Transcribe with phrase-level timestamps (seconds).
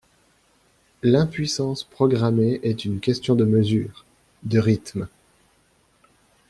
[1.03, 4.03] L’impuissance programmée est une question de mesure,
[4.41, 5.07] de rythme.